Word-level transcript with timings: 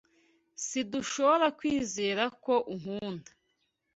Sidushobora 0.65 1.47
kwizera 1.57 2.23
ko 2.43 2.53
unkunda. 2.73 3.31